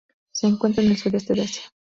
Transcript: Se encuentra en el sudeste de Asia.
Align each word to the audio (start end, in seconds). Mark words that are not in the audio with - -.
Se 0.31 0.47
encuentra 0.47 0.83
en 0.83 0.89
el 0.89 0.97
sudeste 0.97 1.35
de 1.35 1.41
Asia. 1.43 1.61